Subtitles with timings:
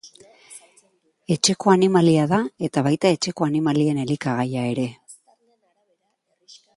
[1.35, 4.89] Etxeko animalia da eta baita etxeko animalien elikagaia ere.